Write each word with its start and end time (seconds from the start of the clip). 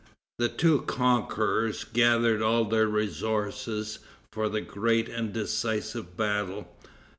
The 0.39 0.49
two 0.49 0.81
conquerors 0.87 1.83
gathered 1.83 2.41
all 2.41 2.65
their 2.65 2.87
resources 2.87 3.99
for 4.31 4.49
the 4.49 4.59
great 4.59 5.07
and 5.07 5.31
decisive 5.31 6.17
battle. 6.17 6.75